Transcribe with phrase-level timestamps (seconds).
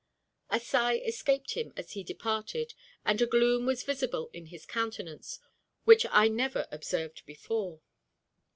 [0.49, 2.73] A sigh escaped him as he departed,
[3.05, 5.39] and a gloom was visible in his countenance
[5.83, 7.81] which I never observed before.